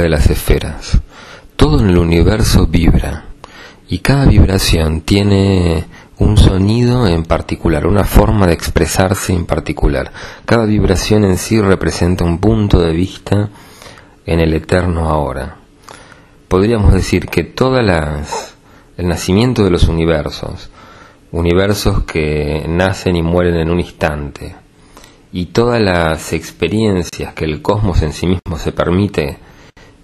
de 0.00 0.08
las 0.08 0.30
esferas. 0.30 0.98
Todo 1.56 1.80
en 1.80 1.90
el 1.90 1.98
universo 1.98 2.66
vibra 2.66 3.24
y 3.88 3.98
cada 3.98 4.26
vibración 4.26 5.02
tiene 5.02 5.84
un 6.18 6.36
sonido 6.36 7.06
en 7.06 7.24
particular, 7.24 7.86
una 7.86 8.04
forma 8.04 8.46
de 8.46 8.54
expresarse 8.54 9.32
en 9.32 9.46
particular. 9.46 10.12
Cada 10.44 10.64
vibración 10.64 11.24
en 11.24 11.38
sí 11.38 11.60
representa 11.60 12.24
un 12.24 12.38
punto 12.38 12.80
de 12.80 12.92
vista 12.92 13.50
en 14.26 14.40
el 14.40 14.54
eterno 14.54 15.08
ahora. 15.08 15.56
Podríamos 16.48 16.92
decir 16.92 17.26
que 17.26 17.42
todas 17.44 17.84
las 17.84 18.54
el 18.96 19.08
nacimiento 19.08 19.64
de 19.64 19.70
los 19.70 19.88
universos, 19.88 20.70
universos 21.32 22.04
que 22.04 22.64
nacen 22.68 23.16
y 23.16 23.22
mueren 23.22 23.56
en 23.56 23.70
un 23.70 23.80
instante, 23.80 24.54
y 25.32 25.46
todas 25.46 25.82
las 25.82 26.32
experiencias 26.32 27.34
que 27.34 27.44
el 27.44 27.60
cosmos 27.60 28.02
en 28.02 28.12
sí 28.12 28.26
mismo 28.26 28.56
se 28.56 28.70
permite 28.70 29.38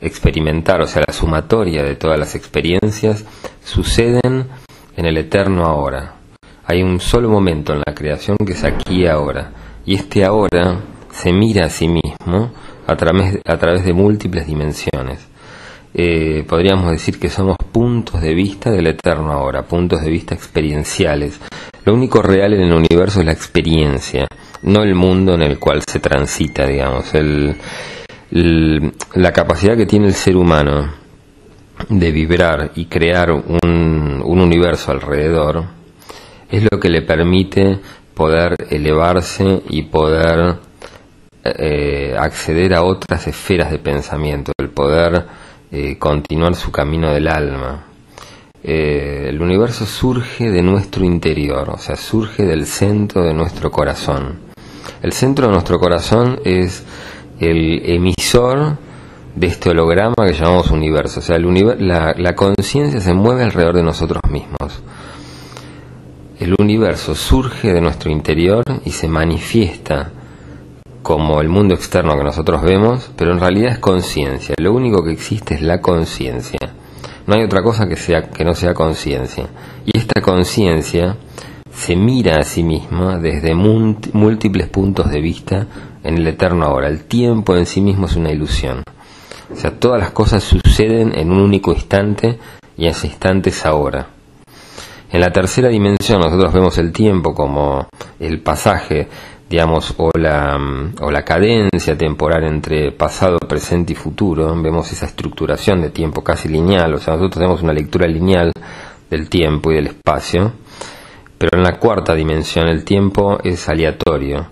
experimentar, 0.00 0.80
o 0.80 0.86
sea, 0.86 1.02
la 1.06 1.12
sumatoria 1.12 1.82
de 1.82 1.96
todas 1.96 2.18
las 2.18 2.34
experiencias, 2.34 3.24
suceden 3.64 4.46
en 4.96 5.06
el 5.06 5.16
eterno 5.18 5.64
ahora. 5.64 6.14
Hay 6.66 6.82
un 6.82 7.00
solo 7.00 7.28
momento 7.28 7.72
en 7.72 7.82
la 7.86 7.95
creación 7.95 8.36
que 8.38 8.52
es 8.52 8.64
aquí 8.64 9.02
y 9.02 9.06
ahora, 9.06 9.52
y 9.84 9.94
este 9.94 10.24
ahora 10.24 10.80
se 11.10 11.32
mira 11.32 11.66
a 11.66 11.70
sí 11.70 11.88
mismo 11.88 12.52
a 12.86 12.96
través, 12.96 13.84
de 13.84 13.92
múltiples 13.92 14.46
dimensiones. 14.46 15.28
Eh, 15.92 16.44
podríamos 16.48 16.91
decir 16.91 17.19
que 17.19 17.28
somos 17.28 17.56
puntos 17.72 18.20
de 18.20 18.34
vista 18.34 18.70
del 18.70 18.86
eterno 18.86 19.32
ahora, 19.32 19.62
puntos 19.62 20.00
de 20.02 20.10
vista 20.10 20.34
experienciales. 20.34 21.41
Lo 21.84 21.94
único 21.94 22.22
real 22.22 22.53
en 22.55 22.60
el 22.60 22.72
universo 22.72 23.20
es 23.20 23.27
la 23.27 23.32
experiencia 23.32 24.28
no 24.62 24.82
el 24.82 24.94
mundo 24.94 25.34
en 25.34 25.42
el 25.42 25.58
cual 25.58 25.82
se 25.86 26.00
transita, 26.00 26.66
digamos, 26.66 27.14
el, 27.14 27.56
la 28.31 29.33
capacidad 29.33 29.77
que 29.77 29.86
tiene 29.86 30.06
el 30.06 30.14
ser 30.14 30.36
humano 30.36 30.92
de 31.89 32.11
vibrar 32.12 32.72
y 32.77 32.87
crear 32.87 33.31
un, 33.31 34.22
un 34.25 34.41
universo 34.41 34.92
alrededor 34.92 35.64
es 36.50 36.62
lo 36.70 36.78
que 36.78 36.89
le 36.89 37.03
permite 37.03 37.78
poder 38.14 38.55
elevarse 38.69 39.62
y 39.69 39.83
poder 39.83 40.59
eh, 41.42 42.14
acceder 42.19 42.75
a 42.75 42.83
otras 42.83 43.27
esferas 43.27 43.70
de 43.70 43.78
pensamiento, 43.78 44.53
el 44.59 44.69
poder 44.69 45.25
eh, 45.72 45.97
continuar 45.98 46.55
su 46.55 46.70
camino 46.70 47.12
del 47.12 47.28
alma. 47.28 47.87
Eh, 48.62 49.27
el 49.28 49.41
universo 49.41 49.87
surge 49.87 50.50
de 50.50 50.61
nuestro 50.61 51.03
interior, 51.05 51.70
o 51.70 51.78
sea, 51.78 51.97
surge 51.97 52.44
del 52.44 52.67
centro 52.67 53.22
de 53.22 53.33
nuestro 53.33 53.70
corazón. 53.70 54.39
El 55.03 55.12
centro 55.12 55.47
de 55.47 55.53
nuestro 55.53 55.78
corazón 55.78 56.41
es 56.44 56.84
el 57.41 57.83
emisor 57.91 58.77
de 59.34 59.46
este 59.46 59.70
holograma 59.70 60.14
que 60.27 60.34
llamamos 60.34 60.70
universo. 60.70 61.20
O 61.20 61.22
sea, 61.22 61.38
la, 61.38 62.14
la 62.16 62.34
conciencia 62.34 63.00
se 63.00 63.14
mueve 63.14 63.44
alrededor 63.44 63.77
de 63.77 63.82
nosotros 63.82 64.20
mismos. 64.30 64.82
El 66.38 66.55
universo 66.58 67.14
surge 67.14 67.72
de 67.72 67.80
nuestro 67.80 68.10
interior 68.10 68.64
y 68.84 68.91
se 68.91 69.08
manifiesta 69.08 70.10
como 71.02 71.41
el 71.41 71.48
mundo 71.48 71.74
externo 71.74 72.16
que 72.16 72.24
nosotros 72.24 72.62
vemos, 72.62 73.10
pero 73.16 73.32
en 73.32 73.41
realidad 73.41 73.72
es 73.72 73.78
conciencia. 73.78 74.54
Lo 74.58 74.72
único 74.72 75.02
que 75.02 75.12
existe 75.12 75.54
es 75.54 75.62
la 75.62 75.80
conciencia. 75.80 76.58
No 77.27 77.34
hay 77.34 77.44
otra 77.44 77.62
cosa 77.62 77.86
que, 77.88 77.97
sea, 77.97 78.22
que 78.30 78.44
no 78.44 78.54
sea 78.54 78.75
conciencia. 78.75 79.47
Y 79.86 79.97
esta 79.97 80.20
conciencia 80.20 81.16
se 81.72 81.97
mira 81.97 82.38
a 82.38 82.42
sí 82.42 82.62
misma 82.62 83.19
desde 83.19 83.54
múltiples 83.54 84.69
puntos 84.69 85.10
de 85.10 85.20
vista 85.20 85.66
en 86.03 86.19
el 86.19 86.27
eterno 86.27 86.66
ahora. 86.66 86.88
El 86.88 87.05
tiempo 87.05 87.56
en 87.56 87.66
sí 87.66 87.81
mismo 87.81 88.06
es 88.06 88.16
una 88.16 88.31
ilusión. 88.31 88.83
O 89.53 89.56
sea, 89.56 89.78
todas 89.78 90.00
las 90.00 90.11
cosas 90.11 90.44
suceden 90.44 91.12
en 91.19 91.31
un 91.33 91.41
único 91.41 91.72
instante 91.72 92.38
y 92.77 92.87
ese 92.87 93.09
instante 93.09 93.50
es 93.50 93.66
ahora. 93.66 94.09
En 95.12 95.21
la 95.21 95.33
tercera 95.33 95.69
dimensión 95.69 96.21
nosotros 96.21 96.53
vemos 96.53 96.78
el 96.78 96.93
tiempo 96.93 97.34
como 97.34 97.89
el 98.21 98.41
pasaje, 98.41 99.09
digamos, 99.49 99.94
o 99.97 100.10
la, 100.16 100.56
o 101.00 101.10
la 101.10 101.25
cadencia 101.25 101.99
temporal 101.99 102.44
entre 102.44 102.93
pasado, 102.93 103.39
presente 103.39 103.93
y 103.94 103.97
futuro. 103.97 104.55
Vemos 104.62 104.93
esa 104.93 105.06
estructuración 105.06 105.81
de 105.83 105.91
tiempo 105.91 106.22
casi 106.22 106.49
lineal, 106.49 106.94
o 106.94 106.99
sea, 106.99 107.15
nosotros 107.15 107.34
tenemos 107.34 107.62
una 107.62 107.72
lectura 107.72 108.06
lineal 108.06 108.53
del 109.10 109.28
tiempo 109.28 109.72
y 109.72 109.75
del 109.75 109.89
espacio 109.89 110.53
pero 111.41 111.56
en 111.56 111.62
la 111.62 111.78
cuarta 111.78 112.15
dimensión 112.15 112.69
el 112.69 112.84
tiempo 112.84 113.39
es 113.43 113.66
aleatorio. 113.66 114.49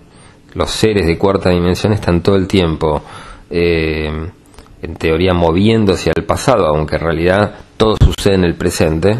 Los 0.53 0.71
seres 0.71 1.05
de 1.05 1.17
cuarta 1.17 1.49
dimensión 1.49 1.93
están 1.93 2.21
todo 2.21 2.35
el 2.35 2.47
tiempo, 2.47 3.01
eh, 3.49 4.09
en 4.81 4.95
teoría, 4.95 5.33
moviéndose 5.33 6.11
al 6.15 6.23
pasado, 6.23 6.67
aunque 6.67 6.95
en 6.95 7.01
realidad 7.01 7.55
todo 7.77 7.95
sucede 8.03 8.35
en 8.35 8.45
el 8.45 8.55
presente, 8.55 9.17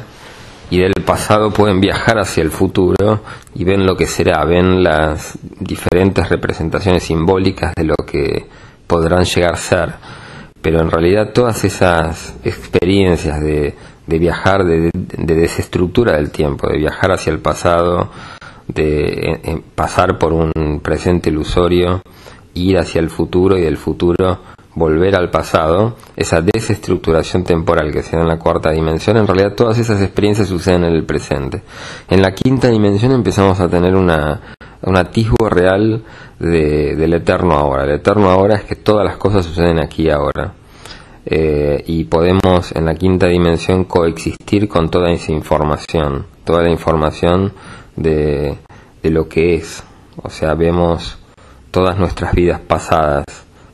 y 0.72 0.80
del 0.80 0.94
pasado 1.06 1.52
pueden 1.52 1.80
viajar 1.80 2.20
hacia 2.20 2.44
el 2.44 2.52
futuro 2.52 3.22
y 3.56 3.64
ven 3.64 3.86
lo 3.86 3.96
que 3.96 4.06
será, 4.06 4.46
ven 4.46 4.84
las 4.84 5.38
diferentes 5.60 6.30
representaciones 6.30 7.04
simbólicas 7.04 7.74
de 7.76 7.86
lo 7.86 7.96
que 7.96 8.46
podrán 8.86 9.24
llegar 9.24 9.54
a 9.54 9.58
ser. 9.58 9.94
Pero 10.62 10.82
en 10.82 10.92
realidad 10.92 11.32
todas 11.34 11.64
esas 11.64 12.36
experiencias 12.44 13.42
de 13.42 13.74
de 14.10 14.18
viajar, 14.18 14.66
de, 14.66 14.90
desestructura 14.94 16.18
del 16.18 16.32
tiempo, 16.32 16.68
de 16.68 16.80
viajar 16.80 17.12
hacia 17.12 17.32
el 17.32 17.40
pasado, 17.40 18.10
de 18.74 19.62
pasar 19.76 20.18
por 20.18 20.34
un 20.34 20.80
presente 20.82 21.30
ilusorio, 21.30 22.02
ir 22.54 22.78
hacia 22.78 23.00
el 23.00 23.10
futuro 23.10 23.58
y 23.58 23.62
del 23.62 23.78
futuro 23.78 24.40
volver 24.76 25.16
al 25.16 25.30
pasado, 25.30 25.96
esa 26.16 26.42
desestructuración 26.42 27.44
temporal 27.44 27.92
que 27.92 28.02
se 28.02 28.16
da 28.16 28.22
en 28.22 28.30
la 28.30 28.40
cuarta 28.40 28.72
dimensión, 28.72 29.18
en 29.18 29.28
realidad 29.28 29.54
todas 29.56 29.78
esas 29.78 30.02
experiencias 30.02 30.48
suceden 30.48 30.86
en 30.86 30.94
el 30.94 31.04
presente. 31.04 31.62
En 32.10 32.22
la 32.22 32.34
quinta 32.34 32.70
dimensión 32.70 33.12
empezamos 33.12 33.60
a 33.60 33.68
tener 33.68 33.96
una, 33.96 34.42
un 34.82 34.98
atisbo 34.98 35.50
real 35.50 36.04
de, 36.40 36.96
del 36.96 37.14
eterno 37.14 37.56
ahora. 37.56 37.84
El 37.84 37.92
eterno 37.92 38.30
ahora 38.30 38.56
es 38.56 38.64
que 38.64 38.76
todas 38.76 39.06
las 39.06 39.18
cosas 39.18 39.46
suceden 39.46 39.80
aquí 39.80 40.10
ahora. 40.10 40.54
Eh, 41.26 41.84
y 41.86 42.06
podemos 42.06 42.72
en 42.72 42.86
la 42.86 42.96
quinta 42.96 43.28
dimensión 43.28 43.84
coexistir 43.84 44.68
con 44.68 44.90
toda 44.90 45.12
esa 45.12 45.32
información, 45.32 46.26
toda 46.44 46.64
la 46.64 46.72
información 46.72 47.54
de, 48.00 48.58
de 49.04 49.10
lo 49.10 49.28
que 49.28 49.56
es. 49.56 49.84
O 50.22 50.30
sea, 50.30 50.54
vemos 50.56 51.18
todas 51.72 51.98
nuestras 51.98 52.34
vidas 52.34 52.60
pasadas, 52.60 53.26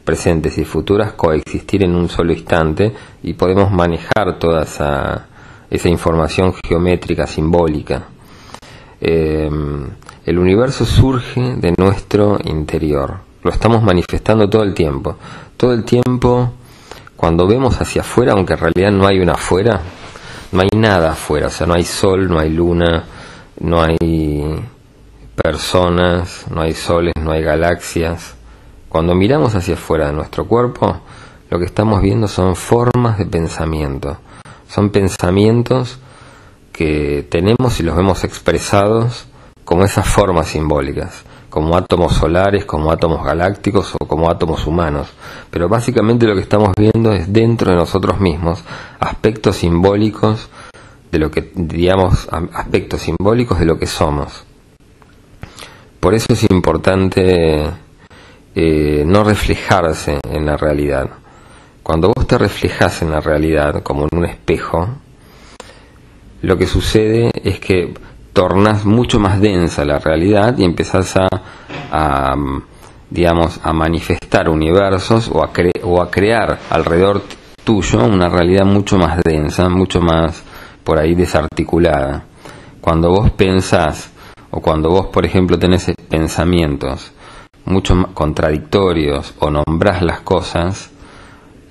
presentes 0.04 0.58
y 0.58 0.66
futuras 0.66 1.14
coexistir 1.14 1.84
en 1.84 1.96
un 1.96 2.10
solo 2.10 2.34
instante 2.34 2.94
y 3.24 3.34
podemos 3.34 3.72
manejar 3.72 4.38
toda 4.40 4.64
esa, 4.64 5.28
esa 5.70 5.90
información 5.90 6.54
geométrica, 6.68 7.26
simbólica. 7.26 8.04
Eh, 9.02 9.50
el 10.26 10.40
universo 10.40 10.86
surge 10.86 11.56
de 11.58 11.74
nuestro 11.78 12.40
interior, 12.44 13.20
lo 13.44 13.52
estamos 13.52 13.84
manifestando 13.84 14.50
todo 14.50 14.64
el 14.64 14.74
tiempo. 14.74 15.18
Todo 15.58 15.74
el 15.74 15.84
tiempo 15.84 16.52
cuando 17.16 17.48
vemos 17.48 17.80
hacia 17.80 18.02
afuera, 18.02 18.34
aunque 18.34 18.54
en 18.54 18.60
realidad 18.60 18.92
no 18.92 19.08
hay 19.08 19.20
una 19.20 19.34
afuera, 19.34 19.82
no 20.52 20.62
hay 20.62 20.70
nada 20.76 21.12
afuera, 21.12 21.48
o 21.48 21.50
sea, 21.50 21.66
no 21.68 21.76
hay 21.76 21.84
sol, 21.84 22.28
no 22.28 22.40
hay 22.40 22.50
luna, 22.50 23.04
no 23.60 23.82
hay 23.82 24.62
personas, 25.36 26.46
no 26.50 26.62
hay 26.62 26.74
soles, 26.74 27.14
no 27.22 27.32
hay 27.32 27.42
galaxias. 27.42 28.36
Cuando 28.90 29.16
miramos 29.16 29.56
hacia 29.56 29.76
afuera 29.76 30.08
de 30.08 30.14
nuestro 30.14 30.48
cuerpo, 30.48 31.02
lo 31.50 31.60
que 31.60 31.66
estamos 31.66 32.02
viendo 32.02 32.28
son 32.28 32.56
formas 32.56 33.18
de 33.18 33.26
pensamiento, 33.26 34.18
son 34.68 34.90
pensamientos 34.90 36.00
que 36.72 37.26
tenemos 37.30 37.80
y 37.80 37.84
los 37.84 37.96
vemos 37.96 38.24
expresados 38.24 39.28
como 39.64 39.84
esas 39.84 40.08
formas 40.08 40.48
simbólicas 40.48 41.24
como 41.56 41.78
átomos 41.78 42.12
solares, 42.16 42.66
como 42.66 42.92
átomos 42.92 43.24
galácticos 43.24 43.96
o 43.98 44.06
como 44.06 44.30
átomos 44.30 44.68
humanos. 44.68 45.08
Pero 45.50 45.70
básicamente 45.70 46.26
lo 46.26 46.36
que 46.36 46.42
estamos 46.42 46.74
viendo 46.78 47.14
es 47.14 47.32
dentro 47.32 47.72
de 47.72 47.78
nosotros 47.78 48.20
mismos 48.20 48.62
aspectos 49.00 49.56
simbólicos 49.56 50.50
de 51.16 51.20
lo 51.20 51.32
que, 51.32 51.50
digamos, 51.56 52.28
aspectos 52.54 53.04
simbólicos 53.04 53.58
de 53.58 53.66
lo 53.66 53.80
que 53.80 53.88
somos. 53.88 54.44
Por 56.02 56.14
eso 56.14 56.34
es 56.34 56.44
importante 56.52 57.64
eh, 58.54 59.04
no 59.08 59.24
reflejarse 59.24 60.20
en 60.30 60.46
la 60.46 60.58
realidad. 60.58 61.10
Cuando 61.82 62.12
vos 62.14 62.28
te 62.28 62.38
reflejas 62.38 63.02
en 63.02 63.12
la 63.12 63.22
realidad 63.22 63.82
como 63.82 64.10
en 64.12 64.18
un 64.18 64.26
espejo, 64.26 64.90
lo 66.42 66.58
que 66.58 66.68
sucede 66.68 67.32
es 67.42 67.62
que 67.62 67.94
tornas 68.34 68.84
mucho 68.84 69.18
más 69.18 69.40
densa 69.40 69.86
la 69.86 70.00
realidad 70.00 70.58
y 70.58 70.66
empezás 70.66 71.16
a, 71.16 72.36
digamos, 73.10 73.62
a 73.64 73.72
manifestar 73.72 74.50
universos 74.50 75.30
o 75.30 75.42
a, 75.42 75.52
o 75.84 76.02
a 76.02 76.12
crear 76.12 76.60
alrededor 76.70 77.22
tuyo 77.64 78.04
una 78.04 78.28
realidad 78.28 78.66
mucho 78.66 78.98
más 78.98 79.22
densa, 79.24 79.70
mucho 79.70 80.02
más 80.02 80.44
por 80.86 81.00
ahí 81.00 81.16
desarticulada. 81.16 82.24
Cuando 82.80 83.10
vos 83.10 83.32
pensás 83.32 84.12
o 84.52 84.62
cuando 84.62 84.90
vos, 84.90 85.08
por 85.08 85.26
ejemplo, 85.26 85.60
tenés 85.60 85.92
pensamientos 86.08 87.12
mucho 87.66 87.96
más 87.96 88.12
contradictorios 88.14 89.34
o 89.40 89.50
nombrás 89.50 90.04
las 90.04 90.22
cosas, 90.22 90.92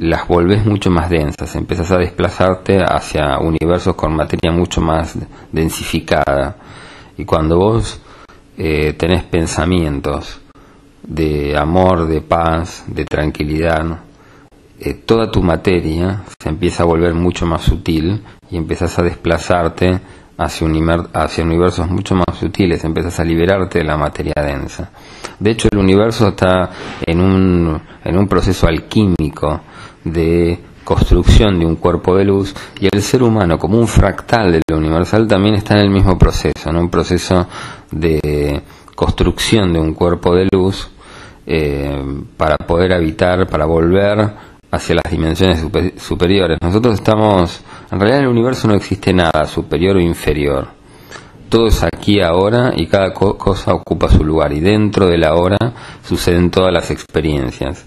las 0.01 0.27
volvés 0.27 0.67
mucho 0.67 0.91
más 0.91 1.09
densas, 1.09 1.55
empezás 1.55 1.93
a 1.93 1.99
desplazarte 1.99 2.79
hacia 2.83 3.39
universos 3.39 3.95
con 3.95 4.15
materia 4.15 4.51
mucho 4.51 4.81
más 4.81 5.17
densificada. 5.53 6.57
Y 7.17 7.25
cuando 7.25 7.57
vos 7.57 8.01
eh, 8.59 8.95
tenés 8.95 9.23
pensamientos 9.23 10.41
de 11.03 11.57
amor, 11.57 12.09
de 12.09 12.21
paz, 12.21 12.85
de 12.89 13.05
tranquilidad, 13.05 14.01
eh, 14.85 14.93
toda 15.07 15.31
tu 15.31 15.43
materia 15.43 16.25
se 16.39 16.51
empieza 16.51 16.83
a 16.83 16.87
volver 16.87 17.15
mucho 17.15 17.47
más 17.47 17.63
sutil 17.63 18.23
y 18.51 18.59
empiezas 18.59 18.99
a 18.99 19.03
desplazarte 19.03 19.99
hacia, 20.37 20.69
hacia 21.15 21.45
universos 21.45 21.89
mucho 21.89 22.15
más 22.15 22.37
sutiles, 22.39 22.85
empiezas 22.85 23.19
a 23.19 23.25
liberarte 23.25 23.79
de 23.79 23.85
la 23.87 23.97
materia 23.97 24.35
densa. 24.37 24.91
De 25.39 25.53
hecho, 25.53 25.69
el 25.73 25.79
universo 25.79 26.29
está 26.29 26.71
en 27.07 27.21
un, 27.21 27.81
en 28.05 28.19
un 28.19 28.29
proceso 28.29 28.67
alquímico 28.67 29.63
de 30.05 30.59
construcción 30.85 31.59
de 31.59 31.65
un 31.65 31.77
cuerpo 31.77 32.15
de 32.15 32.27
luz 32.27 32.55
y 32.79 32.87
el 32.93 33.01
ser 33.01 33.23
humano 33.23 33.59
como 33.59 33.79
un 33.79 33.89
fractal 33.89 34.53
de 34.53 34.61
lo 34.69 34.77
universal 34.77 35.27
también 35.27 35.55
está 35.55 35.75
en 35.77 35.81
el 35.81 35.91
mismo 35.91 36.19
proceso, 36.19 36.69
en 36.69 36.77
un 36.77 36.91
proceso 36.91 37.49
de 37.91 38.63
construcción 38.95 39.73
de 39.73 39.81
un 39.81 39.95
cuerpo 39.95 40.35
de 40.35 40.47
luz 40.53 40.91
eh, 41.47 42.05
para 42.37 42.59
poder 42.59 42.93
habitar, 42.93 43.47
para 43.49 43.65
volver 43.65 44.54
hacia 44.75 44.97
las 44.97 45.11
dimensiones 45.11 45.65
superiores. 45.97 46.59
Nosotros 46.61 46.95
estamos, 46.95 47.61
en 47.91 47.99
realidad 47.99 48.21
en 48.21 48.25
el 48.25 48.31
universo 48.31 48.69
no 48.69 48.75
existe 48.75 49.13
nada 49.13 49.47
superior 49.47 49.97
o 49.97 50.01
inferior. 50.01 50.69
Todo 51.49 51.69
es 51.69 51.83
aquí 51.85 52.21
ahora 52.21 52.73
y 52.75 52.87
cada 52.87 53.13
cosa 53.13 53.75
ocupa 53.75 54.09
su 54.09 54.25
lugar 54.25 54.53
y 54.53 54.61
dentro 54.61 55.07
de 55.07 55.19
la 55.19 55.35
hora 55.35 55.73
suceden 56.03 56.51
todas 56.51 56.73
las 56.73 56.91
experiencias. 56.91 57.87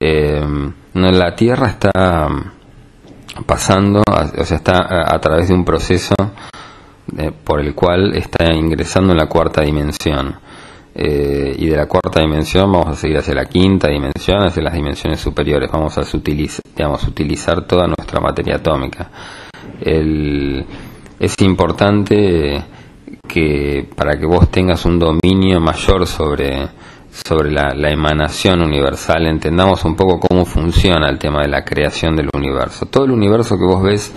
Eh, 0.00 0.42
la 0.94 1.34
Tierra 1.34 1.68
está 1.68 2.28
pasando, 3.46 4.02
o 4.06 4.44
sea, 4.44 4.56
está 4.56 5.14
a, 5.14 5.20
través 5.20 5.48
de 5.48 5.54
un 5.54 5.64
proceso 5.64 6.14
eh, 7.16 7.30
por 7.44 7.60
el 7.60 7.74
cual 7.74 8.14
está 8.16 8.52
ingresando 8.52 9.12
en 9.12 9.18
la 9.18 9.26
cuarta 9.26 9.62
dimensión. 9.62 10.36
Eh, 10.94 11.54
y 11.56 11.66
de 11.66 11.76
la 11.76 11.86
cuarta 11.86 12.20
dimensión 12.20 12.72
vamos 12.72 12.88
a 12.88 12.94
seguir 12.94 13.18
hacia 13.18 13.34
la 13.34 13.44
quinta 13.44 13.88
dimensión, 13.88 14.44
hacia 14.44 14.62
las 14.62 14.74
dimensiones 14.74 15.20
superiores. 15.20 15.70
Vamos 15.70 15.96
a 15.98 16.02
digamos, 16.74 17.06
utilizar 17.06 17.66
toda 17.66 17.86
nuestra 17.86 18.20
materia 18.20 18.56
atómica. 18.56 19.10
es 19.80 21.34
importante 21.40 22.64
que 23.26 23.88
para 23.94 24.18
que 24.18 24.26
vos 24.26 24.50
tengas 24.50 24.84
un 24.84 24.98
dominio 24.98 25.60
mayor 25.60 26.06
sobre 26.06 26.68
sobre 27.10 27.50
la, 27.50 27.90
emanación 27.90 28.62
universal, 28.62 29.26
entendamos 29.26 29.84
un 29.84 29.96
poco 29.96 30.20
cómo 30.20 30.44
funciona 30.44 31.08
el 31.08 31.18
tema 31.18 31.42
de 31.42 31.48
la 31.48 31.64
creación 31.64 32.16
del 32.16 32.28
universo. 32.32 32.86
Todo 32.86 33.04
el 33.04 33.10
universo 33.10 33.56
que 33.56 33.64
vos 33.64 33.82
ves 33.82 34.12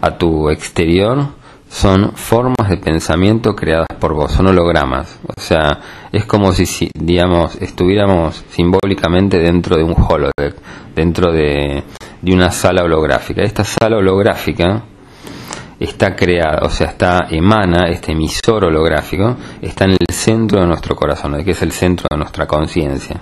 a 0.00 0.16
tu 0.16 0.50
exterior 0.50 1.28
son 1.68 2.12
formas 2.12 2.68
de 2.68 2.76
pensamiento 2.76 3.54
creadas 3.54 3.88
por 3.98 4.14
vos, 4.14 4.32
son 4.32 4.46
hologramas. 4.46 5.18
O 5.36 5.40
sea, 5.40 5.80
es 6.12 6.24
como 6.24 6.52
si, 6.52 6.90
digamos, 6.94 7.56
estuviéramos 7.60 8.44
simbólicamente 8.50 9.38
dentro 9.38 9.76
de 9.76 9.82
un 9.82 9.94
holodeck, 9.96 10.56
dentro 10.94 11.32
de, 11.32 11.82
de 12.22 12.32
una 12.32 12.50
sala 12.50 12.84
holográfica. 12.84 13.42
Esta 13.42 13.64
sala 13.64 13.96
holográfica 13.96 14.84
está 15.80 16.14
creada, 16.14 16.60
o 16.62 16.70
sea, 16.70 16.88
está 16.88 17.26
emana, 17.30 17.88
este 17.88 18.12
emisor 18.12 18.64
holográfico, 18.64 19.36
está 19.60 19.84
en 19.84 19.92
el 19.92 20.14
centro 20.14 20.60
de 20.60 20.66
nuestro 20.66 20.94
corazón, 20.94 21.42
que 21.44 21.50
es 21.50 21.62
el 21.62 21.72
centro 21.72 22.06
de 22.10 22.16
nuestra 22.16 22.46
conciencia. 22.46 23.20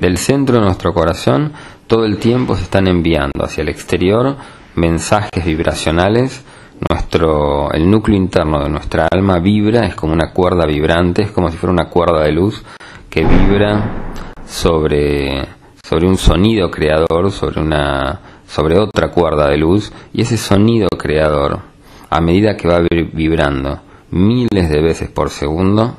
Del 0.00 0.18
centro 0.18 0.56
de 0.56 0.62
nuestro 0.62 0.92
corazón, 0.92 1.52
todo 1.86 2.04
el 2.04 2.18
tiempo 2.18 2.56
se 2.56 2.64
están 2.64 2.86
enviando 2.86 3.44
hacia 3.44 3.62
el 3.62 3.68
exterior 3.68 4.36
mensajes 4.74 5.44
vibracionales. 5.44 6.44
Nuestro, 6.90 7.72
el 7.72 7.90
núcleo 7.90 8.16
interno 8.16 8.62
de 8.62 8.68
nuestra 8.68 9.08
alma 9.10 9.38
vibra, 9.38 9.86
es 9.86 9.94
como 9.94 10.12
una 10.12 10.32
cuerda 10.32 10.66
vibrante, 10.66 11.22
es 11.22 11.30
como 11.30 11.50
si 11.50 11.56
fuera 11.56 11.72
una 11.72 11.88
cuerda 11.88 12.22
de 12.22 12.32
luz 12.32 12.62
que 13.08 13.24
vibra 13.24 14.12
sobre, 14.46 15.46
sobre 15.82 16.06
un 16.06 16.16
sonido 16.16 16.70
creador, 16.70 17.30
sobre 17.32 17.60
una 17.60 18.20
sobre 18.46 18.78
otra 18.78 19.10
cuerda 19.10 19.48
de 19.48 19.56
luz 19.56 19.92
y 20.12 20.22
ese 20.22 20.36
sonido 20.36 20.88
creador, 20.96 21.60
a 22.08 22.20
medida 22.20 22.56
que 22.56 22.68
va 22.68 22.80
vibrando 23.12 23.80
miles 24.10 24.70
de 24.70 24.80
veces 24.80 25.10
por 25.10 25.30
segundo, 25.30 25.96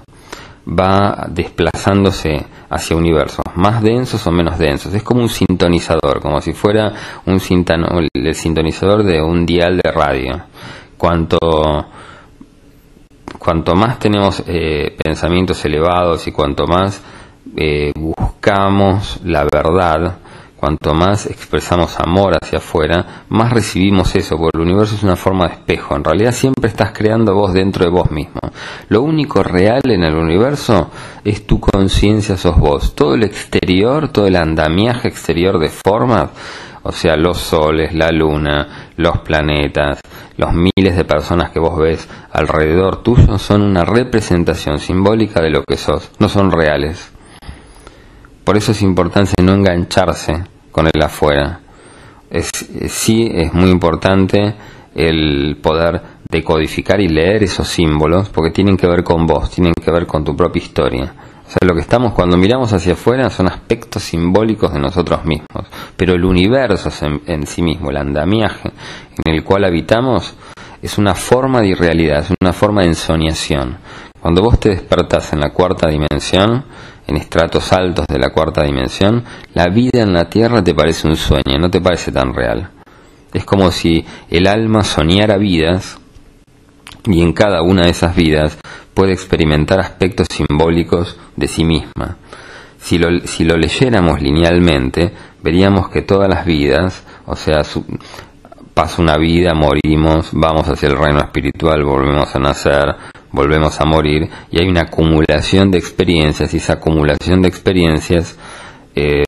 va 0.67 1.27
desplazándose 1.29 2.45
hacia 2.69 2.97
universos 2.97 3.43
más 3.55 3.81
densos 3.81 4.25
o 4.27 4.31
menos 4.31 4.57
densos. 4.57 4.93
Es 4.93 5.03
como 5.03 5.21
un 5.21 5.29
sintonizador, 5.29 6.19
como 6.21 6.41
si 6.41 6.53
fuera 6.53 6.93
un 7.25 7.39
el 8.13 8.35
sintonizador 8.35 9.03
de 9.03 9.21
un 9.21 9.45
dial 9.45 9.79
de 9.83 9.91
radio. 9.91 10.43
Cuanto, 10.97 11.37
cuanto 13.39 13.75
más 13.75 13.99
tenemos 13.99 14.43
eh, 14.47 14.95
pensamientos 15.01 15.63
elevados 15.63 16.27
y 16.27 16.31
cuanto 16.31 16.65
más 16.67 17.01
eh, 17.55 17.91
buscamos 17.95 19.21
la 19.23 19.43
verdad, 19.43 20.17
Cuanto 20.57 20.95
más 20.95 21.27
expresamos 21.27 21.99
amor 21.99 22.33
hacia 22.41 22.57
afuera, 22.57 23.25
más 23.29 23.53
recibimos 23.53 24.15
eso, 24.15 24.37
porque 24.37 24.57
el 24.57 24.63
universo 24.63 24.95
es 24.95 25.03
una 25.03 25.15
forma 25.15 25.47
de 25.47 25.53
espejo. 25.53 25.95
En 25.95 26.03
realidad 26.03 26.31
siempre 26.31 26.67
estás 26.67 26.93
creando 26.93 27.35
vos 27.35 27.53
dentro 27.53 27.85
de 27.85 27.91
vos 27.91 28.09
mismo. 28.09 28.41
Lo 28.89 29.03
único 29.03 29.43
real 29.43 29.83
en 29.85 30.03
el 30.03 30.15
universo 30.15 30.89
es 31.23 31.45
tu 31.45 31.59
conciencia, 31.59 32.37
sos 32.37 32.57
vos. 32.57 32.95
Todo 32.95 33.13
el 33.13 33.23
exterior, 33.23 34.09
todo 34.09 34.25
el 34.25 34.35
andamiaje 34.35 35.07
exterior 35.07 35.59
de 35.59 35.69
formas, 35.69 36.31
o 36.81 36.91
sea, 36.91 37.15
los 37.17 37.37
soles, 37.37 37.93
la 37.93 38.11
luna, 38.11 38.89
los 38.95 39.19
planetas, 39.19 39.99
los 40.37 40.53
miles 40.53 40.97
de 40.97 41.05
personas 41.05 41.51
que 41.51 41.59
vos 41.59 41.77
ves 41.77 42.09
alrededor 42.31 43.03
tuyo, 43.03 43.37
son 43.37 43.61
una 43.61 43.85
representación 43.85 44.79
simbólica 44.79 45.39
de 45.39 45.51
lo 45.51 45.63
que 45.63 45.77
sos, 45.77 46.09
no 46.17 46.29
son 46.29 46.51
reales. 46.51 47.11
Por 48.47 48.55
eso 48.55 48.71
es 48.71 48.81
importante 48.81 49.33
no 49.43 49.51
engancharse 49.51 50.41
con 50.71 50.87
el 50.87 51.01
afuera. 51.01 51.59
Es, 52.29 52.49
sí 52.87 53.29
es 53.29 53.53
muy 53.53 53.69
importante 53.69 54.55
el 54.95 55.57
poder 55.61 56.01
decodificar 56.31 57.01
y 57.01 57.09
leer 57.09 57.43
esos 57.43 57.67
símbolos 57.67 58.29
porque 58.29 58.51
tienen 58.51 58.77
que 58.77 58.87
ver 58.87 59.03
con 59.03 59.27
vos, 59.27 59.51
tienen 59.51 59.73
que 59.73 59.91
ver 59.91 60.07
con 60.07 60.23
tu 60.23 60.33
propia 60.33 60.63
historia. 60.63 61.13
O 61.45 61.49
sea, 61.49 61.67
lo 61.67 61.75
que 61.75 61.81
estamos 61.81 62.13
cuando 62.13 62.37
miramos 62.37 62.71
hacia 62.71 62.93
afuera 62.93 63.29
son 63.29 63.47
aspectos 63.47 64.03
simbólicos 64.03 64.71
de 64.71 64.79
nosotros 64.79 65.25
mismos, 65.25 65.67
pero 65.97 66.13
el 66.13 66.23
universo 66.23 66.89
en, 67.05 67.21
en 67.25 67.45
sí 67.45 67.61
mismo, 67.61 67.89
el 67.89 67.97
andamiaje 67.97 68.71
en 69.25 69.35
el 69.35 69.43
cual 69.43 69.65
habitamos, 69.65 70.35
es 70.81 70.97
una 70.97 71.15
forma 71.15 71.59
de 71.59 71.71
irrealidad, 71.71 72.19
es 72.19 72.33
una 72.39 72.53
forma 72.53 72.83
de 72.83 72.87
ensoñación. 72.87 73.77
Cuando 74.27 74.41
vos 74.41 74.59
te 74.59 74.71
despertás 74.71 75.31
en 75.31 75.39
la 75.39 75.53
cuarta 75.53 75.87
dimensión, 75.87 76.65
en 77.07 77.15
estratos 77.15 77.71
altos 77.71 78.05
de 78.09 78.19
la 78.19 78.31
cuarta 78.31 78.61
dimensión, 78.65 79.23
la 79.53 79.69
vida 79.69 80.01
en 80.01 80.11
la 80.11 80.27
Tierra 80.27 80.61
te 80.61 80.75
parece 80.75 81.07
un 81.07 81.15
sueño, 81.15 81.57
no 81.57 81.69
te 81.69 81.79
parece 81.79 82.11
tan 82.11 82.33
real. 82.33 82.71
Es 83.33 83.45
como 83.45 83.71
si 83.71 84.05
el 84.29 84.47
alma 84.47 84.83
soñara 84.83 85.37
vidas 85.37 85.97
y 87.05 87.21
en 87.21 87.31
cada 87.31 87.61
una 87.61 87.83
de 87.83 87.91
esas 87.91 88.17
vidas 88.17 88.57
puede 88.93 89.13
experimentar 89.13 89.79
aspectos 89.79 90.27
simbólicos 90.29 91.17
de 91.37 91.47
sí 91.47 91.63
misma. 91.63 92.17
Si 92.79 92.97
lo, 92.97 93.25
si 93.25 93.45
lo 93.45 93.55
leyéramos 93.55 94.21
linealmente, 94.21 95.13
veríamos 95.41 95.87
que 95.87 96.01
todas 96.01 96.27
las 96.27 96.45
vidas, 96.45 97.05
o 97.25 97.37
sea, 97.37 97.61
pasa 98.77 99.01
una 99.01 99.17
vida, 99.17 99.55
morimos, 99.55 100.29
vamos 100.33 100.69
hacia 100.69 100.89
el 100.89 100.95
reino 100.95 101.17
espiritual, 101.17 101.83
volvemos 101.83 102.35
a 102.35 102.37
nacer, 102.37 102.95
volvemos 103.31 103.81
a 103.81 103.85
morir 103.85 104.29
y 104.51 104.59
hay 104.59 104.67
una 104.67 104.81
acumulación 104.81 105.71
de 105.71 105.79
experiencias 105.79 106.53
y 106.53 106.57
esa 106.57 106.73
acumulación 106.73 107.41
de 107.41 107.47
experiencias 107.47 108.37
eh, 108.93 109.23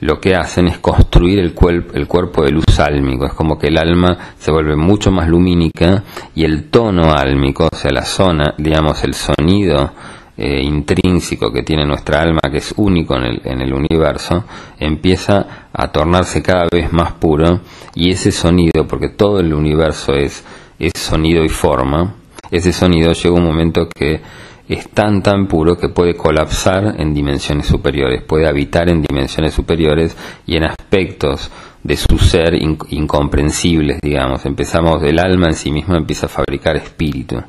lo 0.00 0.18
que 0.18 0.34
hacen 0.34 0.68
es 0.68 0.78
construir 0.78 1.38
el, 1.38 1.54
el 1.92 2.06
cuerpo 2.06 2.42
de 2.42 2.50
luz 2.50 2.80
álmico, 2.80 3.26
es 3.26 3.34
como 3.34 3.58
que 3.58 3.66
el 3.66 3.76
alma 3.76 4.16
se 4.38 4.50
vuelve 4.50 4.74
mucho 4.74 5.10
más 5.10 5.28
lumínica 5.28 6.02
y 6.34 6.44
el 6.44 6.70
tono 6.70 7.12
álmico, 7.12 7.68
o 7.70 7.76
sea, 7.76 7.90
la 7.90 8.06
zona, 8.06 8.54
digamos, 8.56 9.04
el 9.04 9.12
sonido 9.12 9.92
eh, 10.38 10.62
intrínseco 10.62 11.52
que 11.52 11.64
tiene 11.64 11.84
nuestra 11.84 12.22
alma, 12.22 12.40
que 12.50 12.58
es 12.58 12.72
único 12.76 13.16
en 13.16 13.24
el, 13.24 13.40
en 13.44 13.60
el 13.60 13.74
universo, 13.74 14.44
empieza 14.78 15.68
a 15.72 15.88
tornarse 15.88 16.42
cada 16.42 16.68
vez 16.70 16.92
más 16.92 17.12
puro 17.14 17.60
y 17.94 18.10
ese 18.10 18.30
sonido, 18.30 18.86
porque 18.86 19.08
todo 19.08 19.40
el 19.40 19.52
universo 19.52 20.14
es, 20.14 20.44
es 20.78 20.92
sonido 20.96 21.44
y 21.44 21.48
forma, 21.48 22.14
ese 22.52 22.72
sonido 22.72 23.12
llega 23.12 23.34
un 23.34 23.44
momento 23.44 23.88
que 23.88 24.20
es 24.68 24.88
tan 24.90 25.22
tan 25.22 25.48
puro 25.48 25.76
que 25.76 25.88
puede 25.88 26.14
colapsar 26.14 26.94
en 27.00 27.12
dimensiones 27.12 27.66
superiores, 27.66 28.22
puede 28.22 28.46
habitar 28.46 28.88
en 28.88 29.02
dimensiones 29.02 29.54
superiores 29.54 30.16
y 30.46 30.56
en 30.56 30.64
aspectos 30.64 31.50
de 31.82 31.96
su 31.96 32.18
ser 32.18 32.54
incomprensibles, 32.54 34.00
digamos. 34.00 34.44
Empezamos, 34.44 35.02
el 35.02 35.18
alma 35.18 35.48
en 35.48 35.54
sí 35.54 35.72
misma 35.72 35.96
empieza 35.96 36.26
a 36.26 36.28
fabricar 36.28 36.76
espíritu. 36.76 37.42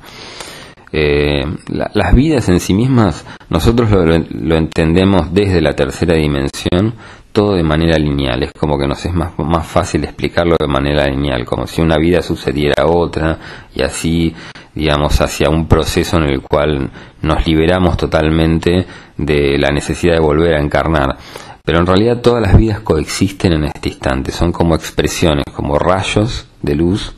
Eh, 0.92 1.44
las 1.68 2.16
vidas 2.16 2.50
en 2.50 2.60
sí 2.60 2.74
mismas, 2.74 3.26
nosotros 3.50 3.92
lo, 3.92 4.06
lo, 4.06 4.56
entendemos 4.56 5.32
desde 5.32 5.62
la 5.62 5.74
tercera 5.74 6.16
dimensión, 6.16 6.96
todo 7.32 7.54
de 7.54 7.64
manera 7.64 7.98
lineal, 8.00 8.42
es 8.42 8.52
como 8.54 8.78
que 8.78 8.88
nos 8.88 9.06
es 9.06 9.14
más, 9.14 9.38
más 9.38 9.68
fácil 9.68 10.04
explicarlo 10.04 10.56
de 10.60 10.68
manera 10.68 11.06
lineal, 11.06 11.46
como 11.46 11.68
si 11.68 11.82
una 11.82 11.98
vida 11.98 12.24
sucediera 12.24 12.88
otra 12.88 13.38
y 13.76 13.84
así, 13.84 14.34
digamos, 14.74 15.22
hacia 15.22 15.50
un 15.50 15.68
proceso 15.68 16.18
en 16.18 16.24
el 16.24 16.42
cual 16.42 16.90
nos 17.22 17.46
liberamos 17.46 17.96
totalmente 17.96 18.88
de 19.16 19.58
la 19.60 19.70
necesidad 19.70 20.16
de 20.16 20.22
volver 20.22 20.56
a 20.56 20.62
encarnar. 20.62 21.18
Pero 21.64 21.80
en 21.80 21.86
realidad 21.86 22.22
todas 22.22 22.42
las 22.42 22.58
vidas 22.58 22.80
coexisten 22.80 23.54
en 23.54 23.66
este 23.66 23.90
instante, 23.90 24.32
son 24.32 24.52
como 24.52 24.74
expresiones, 24.74 25.46
como 25.56 25.78
rayos 25.78 26.48
de 26.64 26.74
luz, 26.74 27.14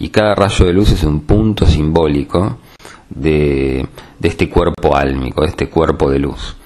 y 0.00 0.08
cada 0.08 0.34
rayo 0.34 0.66
de 0.66 0.72
luz 0.72 0.90
es 0.90 1.04
un 1.04 1.20
punto 1.20 1.66
simbólico 1.66 2.58
de, 3.10 3.86
de 4.18 4.28
este 4.28 4.48
cuerpo 4.48 4.96
álmico, 4.96 5.42
de 5.42 5.48
este 5.48 5.68
cuerpo 5.68 6.10
de 6.10 6.18
luz. 6.18 6.56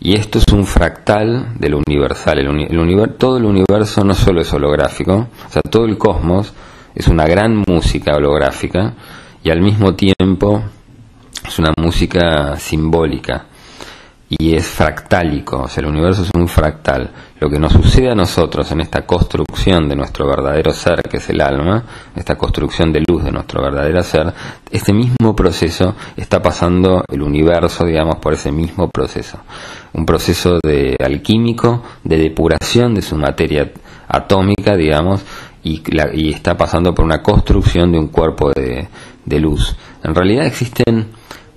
Y 0.00 0.14
esto 0.14 0.38
es 0.38 0.46
un 0.52 0.64
fractal 0.64 1.58
de 1.58 1.68
lo 1.68 1.82
universal. 1.86 2.38
El, 2.38 3.14
todo 3.18 3.36
el 3.36 3.44
universo 3.44 4.02
no 4.02 4.14
solo 4.14 4.40
es 4.40 4.52
holográfico, 4.52 5.28
o 5.46 5.50
sea, 5.50 5.60
todo 5.62 5.84
el 5.84 5.98
cosmos 5.98 6.54
es 6.94 7.06
una 7.08 7.26
gran 7.26 7.62
música 7.68 8.16
holográfica 8.16 8.94
y 9.44 9.50
al 9.50 9.60
mismo 9.60 9.94
tiempo 9.94 10.62
es 11.46 11.58
una 11.58 11.72
música 11.76 12.56
simbólica 12.56 13.46
y 14.32 14.54
es 14.54 14.64
fractálico, 14.64 15.62
o 15.62 15.68
sea, 15.68 15.82
el 15.82 15.90
universo 15.90 16.22
es 16.22 16.30
un 16.36 16.46
fractal. 16.46 17.10
Lo 17.40 17.50
que 17.50 17.58
nos 17.58 17.72
sucede 17.72 18.12
a 18.12 18.14
nosotros 18.14 18.70
en 18.70 18.80
esta 18.80 19.04
construcción 19.04 19.88
de 19.88 19.96
nuestro 19.96 20.24
verdadero 20.28 20.72
ser, 20.72 21.02
que 21.02 21.16
es 21.16 21.28
el 21.30 21.40
alma, 21.40 21.84
esta 22.14 22.36
construcción 22.36 22.92
de 22.92 23.02
luz 23.08 23.24
de 23.24 23.32
nuestro 23.32 23.60
verdadero 23.60 24.00
ser, 24.04 24.32
este 24.70 24.92
mismo 24.92 25.34
proceso 25.34 25.96
está 26.16 26.40
pasando 26.40 27.02
el 27.10 27.22
universo, 27.22 27.84
digamos, 27.84 28.16
por 28.16 28.32
ese 28.34 28.52
mismo 28.52 28.88
proceso. 28.88 29.38
Un 29.94 30.06
proceso 30.06 30.60
de 30.62 30.96
alquímico, 31.04 31.82
de 32.04 32.16
depuración 32.16 32.94
de 32.94 33.02
su 33.02 33.16
materia 33.16 33.72
atómica, 34.06 34.76
digamos, 34.76 35.24
y, 35.64 35.82
y 36.14 36.32
está 36.32 36.56
pasando 36.56 36.94
por 36.94 37.04
una 37.04 37.20
construcción 37.20 37.90
de 37.90 37.98
un 37.98 38.06
cuerpo 38.06 38.52
de, 38.52 38.88
de 39.24 39.40
luz. 39.40 39.74
En 40.04 40.14
realidad 40.14 40.46
existen 40.46 41.08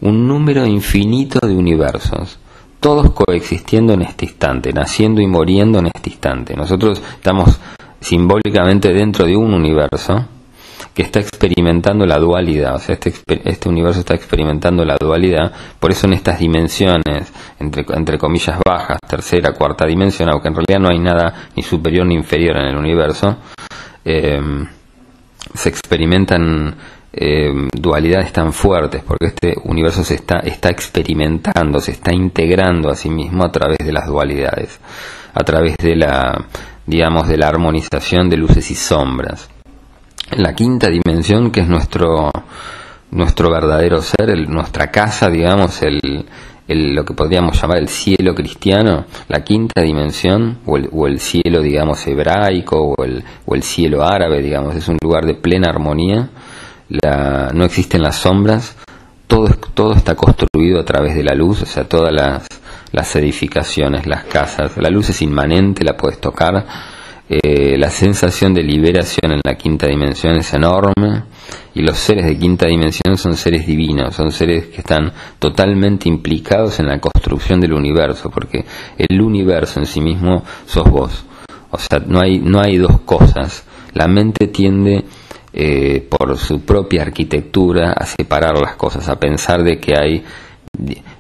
un 0.01 0.27
número 0.27 0.65
infinito 0.65 1.39
de 1.45 1.53
universos 1.53 2.39
todos 2.83 3.11
coexistiendo 3.11 3.93
en 3.93 4.01
este 4.01 4.25
instante, 4.25 4.73
naciendo 4.73 5.21
y 5.21 5.25
muriendo 5.25 5.79
en 5.79 5.87
este 5.87 6.09
instante. 6.09 6.53
Nosotros 6.53 7.01
estamos 7.15 7.57
simbólicamente 8.01 8.91
dentro 8.93 9.25
de 9.25 9.37
un 9.37 9.53
universo 9.53 10.25
que 10.93 11.03
está 11.03 11.21
experimentando 11.21 12.05
la 12.05 12.19
dualidad, 12.19 12.75
o 12.75 12.79
sea, 12.79 12.95
este, 12.95 13.13
este 13.45 13.69
universo 13.69 14.01
está 14.01 14.15
experimentando 14.15 14.83
la 14.83 14.97
dualidad, 14.99 15.51
por 15.79 15.91
eso 15.91 16.07
en 16.07 16.13
estas 16.13 16.37
dimensiones, 16.37 17.31
entre, 17.57 17.85
entre 17.95 18.17
comillas 18.17 18.59
bajas, 18.63 18.99
tercera, 19.07 19.53
cuarta 19.53 19.87
dimensión, 19.87 20.29
aunque 20.29 20.49
en 20.49 20.55
realidad 20.55 20.79
no 20.79 20.89
hay 20.89 20.99
nada 20.99 21.47
ni 21.55 21.63
superior 21.63 22.05
ni 22.05 22.15
inferior 22.15 22.57
en 22.57 22.67
el 22.67 22.75
universo, 22.75 23.37
eh, 24.03 24.41
se 25.53 25.69
experimentan 25.69 26.75
eh, 27.15 27.53
dualidades 27.71 28.33
tan 28.33 28.51
fuertes, 28.53 29.03
porque 29.03 29.27
este 29.27 29.53
universo 29.65 30.03
se 30.03 30.15
está, 30.15 30.39
experimentando, 30.69 31.79
se 31.79 31.91
está 31.91 32.11
integrando 32.11 32.89
a 32.89 32.95
sí 32.95 33.09
mismo 33.09 33.43
a 33.43 33.51
través 33.51 33.77
de 33.77 33.93
las 33.93 34.07
dualidades, 34.07 34.79
a 35.33 35.43
través 35.43 35.77
de 35.77 35.95
la, 35.95 36.47
digamos, 36.87 37.27
de 37.27 37.37
la 37.37 37.49
armonización 37.49 38.29
de 38.29 38.37
luces 38.37 38.71
y 38.71 38.75
sombras. 38.75 39.47
La 40.31 40.55
quinta 40.55 40.89
dimensión, 40.89 41.51
que 41.51 41.59
es 41.59 41.67
nuestro, 41.67 42.31
nuestro 43.11 43.51
verdadero 43.51 44.01
ser, 44.01 44.49
nuestra 44.49 44.89
casa, 44.89 45.29
digamos, 45.29 45.83
el, 45.83 46.25
lo 46.67 47.05
que 47.05 47.13
podríamos 47.13 47.61
llamar 47.61 47.77
el 47.77 47.89
cielo 47.89 48.33
cristiano, 48.33 49.05
la 49.27 49.43
quinta 49.43 49.83
dimensión, 49.83 50.57
o 50.65 50.77
el, 50.77 50.89
o 50.91 51.05
el 51.05 51.19
cielo, 51.19 51.61
digamos, 51.61 52.07
hebraico, 52.07 52.95
o 52.97 53.03
el, 53.03 53.23
o 53.45 53.53
el 53.53 53.61
cielo 53.61 54.03
árabe, 54.03 54.41
digamos, 54.41 54.75
es 54.75 54.87
un 54.87 54.97
lugar 54.99 55.25
de 55.25 55.35
plena 55.35 55.69
armonía, 55.69 56.29
la, 57.01 57.51
no 57.53 57.65
existen 57.65 58.01
las 58.01 58.17
sombras, 58.17 58.75
todo, 59.27 59.47
todo 59.73 59.93
está 59.93 60.15
construido 60.15 60.79
a 60.79 60.85
través 60.85 61.15
de 61.15 61.23
la 61.23 61.33
luz, 61.33 61.61
o 61.63 61.65
sea, 61.65 61.85
todas 61.85 62.11
las, 62.13 62.45
las 62.91 63.15
edificaciones, 63.15 64.05
las 64.05 64.25
casas, 64.25 64.77
la 64.77 64.89
luz 64.89 65.09
es 65.09 65.21
inmanente, 65.21 65.83
la 65.83 65.97
puedes 65.97 66.19
tocar, 66.19 66.65
eh, 67.29 67.77
la 67.77 67.89
sensación 67.89 68.53
de 68.53 68.63
liberación 68.63 69.31
en 69.31 69.41
la 69.43 69.55
quinta 69.55 69.87
dimensión 69.87 70.35
es 70.35 70.53
enorme 70.53 71.23
y 71.73 71.81
los 71.81 71.97
seres 71.97 72.25
de 72.25 72.37
quinta 72.37 72.67
dimensión 72.67 73.17
son 73.17 73.35
seres 73.35 73.65
divinos, 73.65 74.13
son 74.13 74.31
seres 74.31 74.67
que 74.67 74.81
están 74.81 75.11
totalmente 75.39 76.09
implicados 76.09 76.79
en 76.79 76.87
la 76.87 76.99
construcción 76.99 77.59
del 77.59 77.73
universo, 77.73 78.29
porque 78.29 78.65
el 78.97 79.21
universo 79.21 79.79
en 79.79 79.85
sí 79.85 80.01
mismo 80.01 80.43
sos 80.65 80.89
vos. 80.89 81.25
O 81.71 81.79
sea, 81.79 81.99
no 82.05 82.21
hay, 82.21 82.39
no 82.39 82.61
hay 82.61 82.77
dos 82.77 82.99
cosas. 83.01 83.63
La 83.93 84.07
mente 84.07 84.47
tiende 84.47 85.05
eh, 85.53 86.07
por 86.09 86.37
su 86.37 86.61
propia 86.61 87.03
arquitectura 87.03 87.93
a 87.93 88.05
separar 88.05 88.57
las 88.59 88.75
cosas, 88.75 89.07
a 89.07 89.19
pensar 89.19 89.63
de 89.63 89.79
que 89.79 89.93
hay 89.95 90.23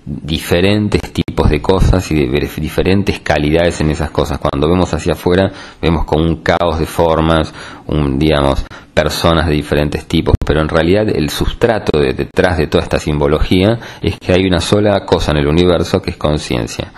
diferentes 0.05 1.13
tipos 1.13 1.49
de 1.49 1.61
cosas 1.61 2.09
y 2.11 2.15
de 2.15 2.49
diferentes 2.57 3.19
calidades 3.19 3.79
en 3.81 3.91
esas 3.91 4.09
cosas. 4.09 4.39
Cuando 4.39 4.67
vemos 4.67 4.91
hacia 4.93 5.13
afuera, 5.13 5.51
vemos 5.79 6.05
como 6.05 6.23
un 6.23 6.37
caos 6.37 6.79
de 6.79 6.87
formas, 6.87 7.53
un, 7.85 8.17
digamos, 8.17 8.65
personas 8.93 9.47
de 9.47 9.53
diferentes 9.53 10.05
tipos, 10.07 10.35
pero 10.43 10.61
en 10.61 10.69
realidad 10.69 11.07
el 11.09 11.29
sustrato 11.29 11.99
de, 11.99 12.13
detrás 12.13 12.57
de 12.57 12.67
toda 12.67 12.83
esta 12.83 12.99
simbología 12.99 13.79
es 14.01 14.17
que 14.17 14.33
hay 14.33 14.45
una 14.45 14.59
sola 14.59 15.05
cosa 15.05 15.31
en 15.31 15.37
el 15.37 15.47
universo 15.47 16.01
que 16.01 16.11
es 16.11 16.17
conciencia. 16.17 16.91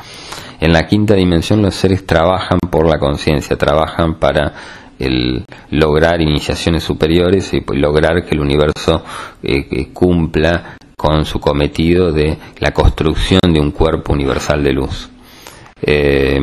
En 0.59 0.71
la 0.71 0.87
quinta 0.87 1.15
dimensión 1.15 1.61
los 1.61 1.75
seres 1.75 2.05
trabajan 2.05 2.59
por 2.69 2.87
la 2.87 2.97
conciencia, 2.97 3.57
trabajan 3.57 4.15
para 4.19 4.53
el 4.99 5.45
lograr 5.71 6.21
iniciaciones 6.21 6.83
superiores 6.83 7.53
y 7.53 7.61
pues, 7.61 7.79
lograr 7.79 8.23
que 8.25 8.35
el 8.35 8.41
universo 8.41 9.03
eh, 9.43 9.89
cumpla 9.93 10.75
con 10.95 11.25
su 11.25 11.39
cometido 11.39 12.11
de 12.11 12.37
la 12.59 12.71
construcción 12.71 13.41
de 13.53 13.59
un 13.59 13.71
cuerpo 13.71 14.13
universal 14.13 14.63
de 14.63 14.73
luz, 14.73 15.09
eh, 15.81 16.39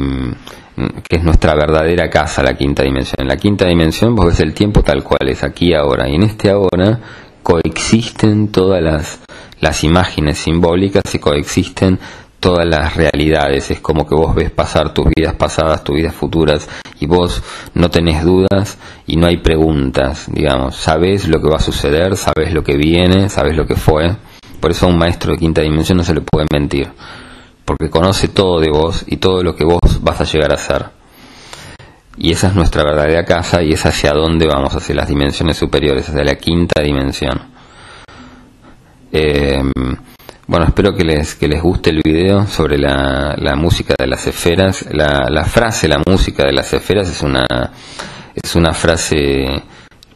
que 1.08 1.16
es 1.16 1.24
nuestra 1.24 1.54
verdadera 1.54 2.08
casa, 2.10 2.42
la 2.42 2.54
quinta 2.54 2.82
dimensión. 2.82 3.16
En 3.18 3.28
la 3.28 3.36
quinta 3.36 3.66
dimensión 3.66 4.14
vos 4.14 4.26
ves 4.26 4.40
el 4.40 4.54
tiempo 4.54 4.82
tal 4.82 5.02
cual 5.02 5.28
es, 5.28 5.42
aquí 5.42 5.74
ahora, 5.74 6.08
y 6.08 6.14
en 6.14 6.22
este 6.22 6.50
ahora 6.50 7.00
coexisten 7.42 8.48
todas 8.48 8.82
las, 8.82 9.20
las 9.60 9.82
imágenes 9.84 10.38
simbólicas 10.38 11.02
y 11.14 11.18
coexisten 11.18 11.98
todas 12.42 12.66
las 12.66 12.96
realidades. 12.96 13.70
Es 13.70 13.80
como 13.80 14.04
que 14.04 14.16
vos 14.16 14.34
ves 14.34 14.50
pasar 14.50 14.92
tus 14.92 15.06
vidas 15.16 15.34
pasadas, 15.34 15.84
tus 15.84 15.94
vidas 15.94 16.14
futuras, 16.14 16.68
y 16.98 17.06
vos 17.06 17.40
no 17.74 17.88
tenés 17.88 18.24
dudas 18.24 18.78
y 19.06 19.16
no 19.16 19.28
hay 19.28 19.36
preguntas, 19.36 20.26
digamos. 20.30 20.76
Sabes 20.76 21.28
lo 21.28 21.40
que 21.40 21.48
va 21.48 21.56
a 21.56 21.60
suceder, 21.60 22.16
sabes 22.16 22.52
lo 22.52 22.64
que 22.64 22.76
viene, 22.76 23.28
sabes 23.28 23.56
lo 23.56 23.64
que 23.64 23.76
fue. 23.76 24.16
Por 24.60 24.72
eso 24.72 24.86
a 24.86 24.88
un 24.88 24.98
maestro 24.98 25.32
de 25.32 25.38
quinta 25.38 25.62
dimensión 25.62 25.98
no 25.98 26.04
se 26.04 26.14
le 26.14 26.20
puede 26.20 26.46
mentir, 26.52 26.90
porque 27.64 27.88
conoce 27.88 28.28
todo 28.28 28.60
de 28.60 28.70
vos 28.70 29.04
y 29.06 29.18
todo 29.18 29.42
lo 29.42 29.54
que 29.54 29.64
vos 29.64 30.02
vas 30.02 30.20
a 30.20 30.24
llegar 30.24 30.52
a 30.52 30.56
ser. 30.56 30.86
Y 32.16 32.32
esa 32.32 32.48
es 32.48 32.54
nuestra 32.54 32.82
verdadera 32.82 33.24
casa 33.24 33.62
y 33.62 33.72
es 33.72 33.86
hacia 33.86 34.12
dónde 34.12 34.46
vamos, 34.46 34.74
hacia 34.74 34.96
las 34.96 35.08
dimensiones 35.08 35.56
superiores, 35.56 36.08
hacia 36.08 36.24
la 36.24 36.34
quinta 36.34 36.82
dimensión. 36.82 37.40
Eh, 39.12 39.62
bueno, 40.46 40.66
espero 40.66 40.94
que 40.94 41.04
les, 41.04 41.34
que 41.34 41.48
les 41.48 41.62
guste 41.62 41.90
el 41.90 42.00
video 42.02 42.46
sobre 42.46 42.78
la, 42.78 43.36
la 43.38 43.54
música 43.54 43.94
de 43.98 44.06
las 44.06 44.26
esferas. 44.26 44.84
La, 44.92 45.28
la, 45.30 45.44
frase, 45.44 45.88
la 45.88 46.02
música 46.06 46.44
de 46.44 46.52
las 46.52 46.72
esferas 46.72 47.08
es 47.08 47.22
una, 47.22 47.46
es 48.34 48.54
una 48.56 48.72
frase 48.72 49.62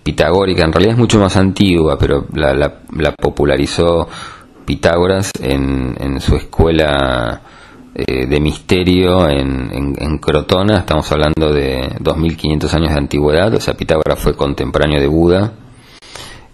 pitagórica, 0.03 0.65
en 0.65 0.73
realidad 0.73 0.95
es 0.95 0.99
mucho 0.99 1.19
más 1.19 1.37
antigua, 1.37 1.97
pero 1.99 2.27
la, 2.33 2.55
la, 2.55 3.13
popularizó 3.13 4.09
Pitágoras 4.65 5.31
en, 5.41 5.97
en 6.01 6.21
su 6.21 6.37
escuela 6.37 7.41
eh, 7.95 8.27
de 8.27 8.41
misterio 8.41 9.29
en, 9.29 9.71
en, 9.73 10.19
Crotona, 10.19 10.79
estamos 10.79 11.11
hablando 11.13 11.53
de 11.53 11.89
2500 12.01 12.75
años 12.75 12.91
de 12.91 12.99
antigüedad, 12.99 13.55
o 13.55 13.61
sea, 13.61 13.75
Pitágoras 13.75 14.19
fue 14.19 14.35
contemporáneo 14.35 15.01
de 15.01 15.07
Buda. 15.07 15.53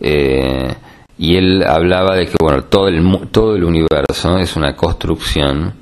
Eh, 0.01 0.75
y 1.23 1.37
él 1.37 1.63
hablaba 1.63 2.17
de 2.17 2.27
que 2.27 2.35
bueno 2.41 2.65
todo 2.65 2.89
el 2.89 3.29
todo 3.31 3.55
el 3.55 3.63
universo 3.63 4.39
es 4.39 4.57
una 4.57 4.75
construcción 4.75 5.73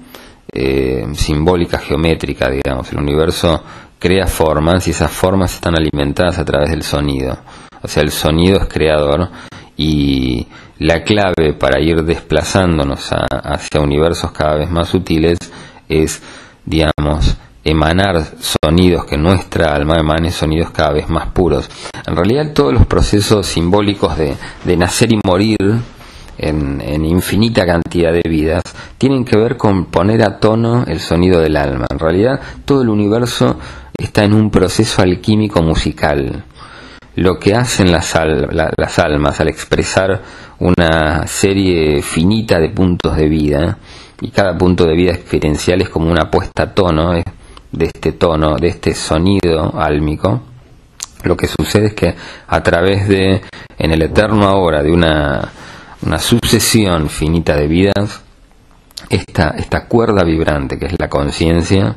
eh, 0.52 1.06
simbólica 1.14 1.78
geométrica 1.78 2.50
digamos. 2.50 2.92
El 2.92 2.98
universo 2.98 3.64
crea 3.98 4.26
formas 4.26 4.86
y 4.86 4.90
esas 4.90 5.10
formas 5.10 5.54
están 5.54 5.76
alimentadas 5.78 6.38
a 6.38 6.44
través 6.44 6.68
del 6.68 6.82
sonido. 6.82 7.38
O 7.80 7.88
sea 7.88 8.02
el 8.02 8.10
sonido 8.10 8.58
es 8.60 8.68
creador 8.68 9.30
y 9.78 10.46
la 10.78 11.02
clave 11.02 11.54
para 11.58 11.80
ir 11.80 12.04
desplazándonos 12.04 13.08
hacia 13.10 13.80
universos 13.80 14.32
cada 14.32 14.56
vez 14.56 14.70
más 14.70 14.90
sutiles 14.90 15.38
es 15.88 16.22
digamos 16.66 17.38
emanar 17.64 18.24
sonidos, 18.40 19.04
que 19.04 19.16
nuestra 19.16 19.74
alma 19.74 19.96
emane 19.98 20.30
sonidos 20.30 20.70
cada 20.70 20.92
vez 20.92 21.08
más 21.08 21.28
puros. 21.28 21.68
En 22.06 22.16
realidad 22.16 22.52
todos 22.54 22.72
los 22.72 22.86
procesos 22.86 23.46
simbólicos 23.46 24.16
de, 24.16 24.76
nacer 24.76 25.12
y 25.12 25.20
morir 25.24 25.56
en, 26.38 27.04
infinita 27.04 27.66
cantidad 27.66 28.12
de 28.12 28.22
vidas, 28.28 28.62
tienen 28.96 29.24
que 29.24 29.36
ver 29.36 29.56
con 29.56 29.86
poner 29.86 30.22
a 30.22 30.38
tono 30.38 30.84
el 30.86 31.00
sonido 31.00 31.40
del 31.40 31.56
alma. 31.56 31.86
En 31.90 31.98
realidad, 31.98 32.40
todo 32.64 32.82
el 32.82 32.88
universo 32.88 33.58
está 33.96 34.24
en 34.24 34.32
un 34.32 34.50
proceso 34.50 35.02
alquímico 35.02 35.62
musical. 35.62 36.44
Lo 37.16 37.38
que 37.38 37.54
hacen 37.54 37.92
las, 37.92 38.14
las 38.76 38.98
almas 38.98 39.40
al 39.40 39.48
expresar 39.48 40.22
una 40.60 41.26
serie 41.26 42.00
finita 42.02 42.58
de 42.58 42.70
puntos 42.70 43.16
de 43.16 43.28
vida, 43.28 43.78
y 44.22 44.30
cada 44.30 44.56
punto 44.56 44.84
de 44.86 44.94
vida 44.94 45.12
experiencial 45.12 45.80
es 45.80 45.88
como 45.88 46.10
una 46.10 46.30
puesta 46.30 46.64
a 46.64 46.74
tono 46.74 47.14
de 47.72 47.86
este 47.86 48.12
tono, 48.12 48.56
de 48.56 48.68
este 48.68 48.94
sonido 48.94 49.72
álmico, 49.78 50.42
lo 51.24 51.36
que 51.36 51.48
sucede 51.48 51.88
es 51.88 51.94
que 51.94 52.14
a 52.48 52.62
través 52.62 53.08
de, 53.08 53.42
en 53.78 53.90
el 53.92 54.02
eterno 54.02 54.46
ahora, 54.46 54.82
de 54.82 54.90
una 54.92 55.50
una 56.02 56.18
sucesión 56.18 57.08
finita 57.08 57.56
de 57.56 57.66
vidas, 57.66 58.22
esta, 59.08 59.50
esta 59.50 59.86
cuerda 59.86 60.24
vibrante 60.24 60.78
que 60.78 60.86
es 60.86 60.94
la 60.98 61.08
conciencia, 61.08 61.96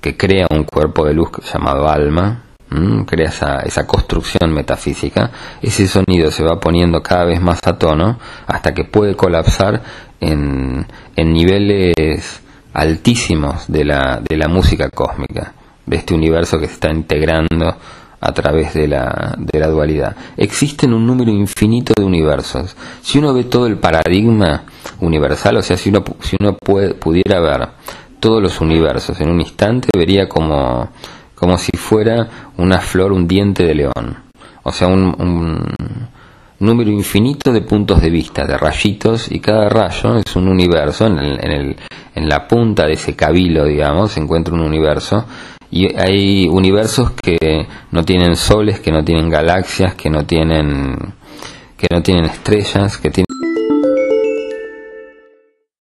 que 0.00 0.16
crea 0.16 0.46
un 0.50 0.64
cuerpo 0.64 1.04
de 1.04 1.14
luz 1.14 1.30
llamado 1.52 1.88
alma, 1.88 2.44
crea 3.06 3.28
esa, 3.28 3.60
esa 3.60 3.86
construcción 3.86 4.52
metafísica, 4.52 5.30
ese 5.62 5.86
sonido 5.86 6.30
se 6.30 6.44
va 6.44 6.60
poniendo 6.60 7.02
cada 7.02 7.24
vez 7.24 7.40
más 7.40 7.60
a 7.64 7.78
tono 7.78 8.18
hasta 8.46 8.74
que 8.74 8.84
puede 8.84 9.14
colapsar 9.14 9.82
en, 10.20 10.86
en 11.16 11.32
niveles 11.32 12.42
altísimos 12.78 13.66
de 13.66 13.84
la, 13.84 14.22
de 14.26 14.36
la 14.36 14.46
música 14.46 14.88
cósmica, 14.88 15.52
de 15.84 15.96
este 15.96 16.14
universo 16.14 16.60
que 16.60 16.66
se 16.66 16.74
está 16.74 16.92
integrando 16.92 17.76
a 18.20 18.32
través 18.32 18.72
de 18.74 18.86
la, 18.86 19.34
de 19.36 19.58
la 19.58 19.66
dualidad. 19.66 20.14
Existen 20.36 20.92
un 20.92 21.04
número 21.04 21.32
infinito 21.32 21.92
de 21.96 22.04
universos. 22.04 22.76
Si 23.02 23.18
uno 23.18 23.34
ve 23.34 23.44
todo 23.44 23.66
el 23.66 23.78
paradigma 23.78 24.62
universal, 25.00 25.56
o 25.56 25.62
sea, 25.62 25.76
si 25.76 25.88
uno, 25.88 26.04
si 26.20 26.36
uno 26.38 26.56
pudiera 26.56 27.40
ver 27.40 27.68
todos 28.20 28.40
los 28.40 28.60
universos 28.60 29.20
en 29.20 29.30
un 29.30 29.40
instante, 29.40 29.88
vería 29.96 30.28
como, 30.28 30.88
como 31.34 31.58
si 31.58 31.76
fuera 31.76 32.52
una 32.58 32.78
flor, 32.78 33.12
un 33.12 33.26
diente 33.26 33.64
de 33.64 33.74
león. 33.74 34.22
O 34.62 34.70
sea, 34.70 34.86
un, 34.86 35.14
un 35.18 35.74
número 36.60 36.90
infinito 36.90 37.52
de 37.52 37.62
puntos 37.62 38.00
de 38.00 38.10
vista, 38.10 38.46
de 38.46 38.56
rayitos, 38.56 39.30
y 39.30 39.40
cada 39.40 39.68
rayo 39.68 40.16
es 40.16 40.36
un 40.36 40.48
universo. 40.48 41.06
En, 41.06 41.18
el, 41.18 41.44
en, 41.44 41.50
el, 41.52 41.76
en 42.14 42.28
la 42.28 42.46
punta 42.46 42.86
de 42.86 42.94
ese 42.94 43.14
cabilo, 43.14 43.64
digamos, 43.64 44.12
se 44.12 44.20
encuentra 44.20 44.54
un 44.54 44.60
universo 44.60 45.24
y 45.70 45.94
hay 45.96 46.48
universos 46.48 47.12
que 47.12 47.66
no 47.90 48.02
tienen 48.04 48.36
soles, 48.36 48.80
que 48.80 48.90
no 48.90 49.04
tienen 49.04 49.28
galaxias, 49.28 49.94
que 49.94 50.08
no 50.08 50.24
tienen 50.24 50.96
que 51.76 51.86
no 51.94 52.02
tienen 52.02 52.24
estrellas, 52.24 52.98
que 52.98 53.10
tienen 53.10 53.27